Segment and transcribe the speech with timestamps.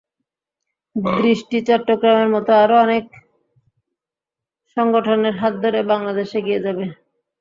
[1.15, 3.05] দৃষ্টি চট্টগ্রামের মতো আরও অনেক
[4.77, 6.85] সংগঠনের হাত ধরে বাংলাদেশ এগিয়ে যাবে।